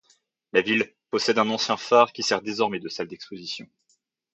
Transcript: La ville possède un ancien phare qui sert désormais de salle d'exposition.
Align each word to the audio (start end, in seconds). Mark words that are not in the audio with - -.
La 0.51 0.61
ville 0.61 0.91
possède 1.11 1.37
un 1.37 1.47
ancien 1.51 1.77
phare 1.77 2.11
qui 2.11 2.23
sert 2.23 2.41
désormais 2.41 2.79
de 2.79 2.89
salle 2.89 3.07
d'exposition. 3.07 3.67